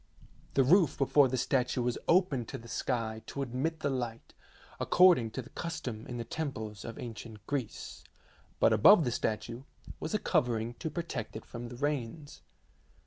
The 0.55 0.63
roof 0.63 0.97
before 0.97 1.27
the 1.27 1.37
statue 1.37 1.83
was 1.83 1.99
open 2.07 2.45
to 2.47 2.57
the 2.57 2.67
sky 2.67 3.21
to 3.27 3.43
admit 3.43 3.81
the 3.81 3.89
light, 3.91 4.33
according 4.79 5.29
to 5.37 5.43
the 5.43 5.51
custom 5.51 6.07
in 6.07 6.17
the 6.17 6.23
temples 6.23 6.83
of 6.83 6.97
ancient 6.97 7.45
Greece, 7.45 8.03
but 8.59 8.73
above 8.73 9.03
the 9.03 9.11
statue 9.11 9.61
was 9.99 10.15
a 10.15 10.17
covering 10.17 10.73
to 10.79 10.89
protect 10.89 11.35
it 11.35 11.45
from 11.45 11.67
the 11.69 11.75
rains. 11.77 12.41